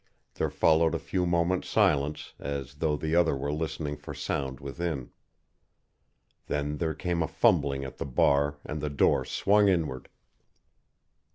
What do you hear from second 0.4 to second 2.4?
followed a few moments silence,